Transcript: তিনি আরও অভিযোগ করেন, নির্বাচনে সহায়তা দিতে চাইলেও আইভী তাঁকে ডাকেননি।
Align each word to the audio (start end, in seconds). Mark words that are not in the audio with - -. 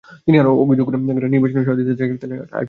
তিনি 0.25 0.35
আরও 0.41 0.51
অভিযোগ 0.63 0.85
করেন, 0.87 1.01
নির্বাচনে 1.33 1.59
সহায়তা 1.65 1.79
দিতে 1.81 1.93
চাইলেও 1.99 2.07
আইভী 2.07 2.17
তাঁকে 2.21 2.33
ডাকেননি। 2.35 2.59